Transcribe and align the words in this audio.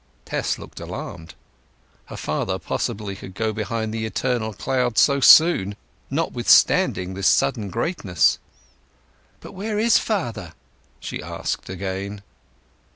'"Tess 0.25 0.57
looked 0.57 0.79
alarmed. 0.79 1.35
Her 2.05 2.17
father 2.17 2.57
possibly 2.57 3.15
to 3.17 3.27
go 3.27 3.53
behind 3.53 3.93
the 3.93 4.07
eternal 4.07 4.51
cloud 4.51 4.97
so 4.97 5.19
soon, 5.19 5.75
notwithstanding 6.09 7.13
this 7.13 7.27
sudden 7.27 7.69
greatness! 7.69 8.39
"But 9.41 9.51
where 9.51 9.77
is 9.77 9.99
father?" 9.99 10.53
she 10.99 11.21
asked 11.21 11.69
again. 11.69 12.23